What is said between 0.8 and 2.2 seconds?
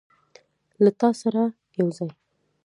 له تا سره یوځای